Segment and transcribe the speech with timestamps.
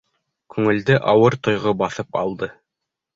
[0.53, 2.49] Күңелде ауыр тойғо баҫып алды.